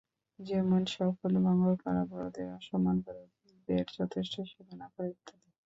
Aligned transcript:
যেমন, 0.39 0.81
শপথ 0.85 1.33
ভঙ্গ 1.45 1.63
করা, 1.83 2.01
বড়দের 2.11 2.47
অসম্মান 2.57 2.97
করা, 3.05 3.19
অতিথিদের 3.25 3.85
যথেষ্ট 3.97 4.33
সেবা 4.49 4.73
না 4.81 4.87
করা, 4.93 5.07
ইত্যাদি। 5.07 5.49